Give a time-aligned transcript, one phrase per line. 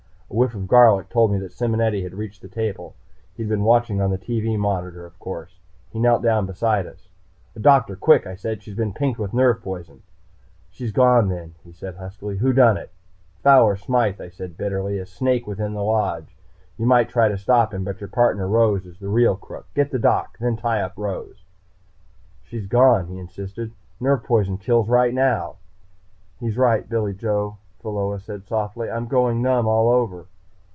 [0.19, 2.95] A whiff of garlic told me that Simonetti had reached the table.
[3.35, 5.59] He'd been watching on the TV monitor, of course.
[5.89, 7.09] He knelt down beside us.
[7.53, 8.63] "A doctor, quick," I said.
[8.63, 10.03] "She's been pinked with nerve poison."
[10.69, 12.37] "She's gone, then," he said huskily.
[12.37, 12.91] "Who done it?"
[13.43, 14.97] "Fowler Smythe," I said bitterly.
[14.99, 16.33] "A snake within the Lodge.
[16.77, 17.83] You might try to stop him.
[17.83, 19.65] But your partner, Rose, is the real crook.
[19.75, 21.43] Get the doc, then tie up Rose."
[22.41, 23.73] "She's gone," he insisted.
[23.99, 25.57] "Nerve poison kills right now."
[26.39, 28.91] "He's right, Billy Joe," Pheola said softly.
[28.91, 30.27] "I'm going numb all over."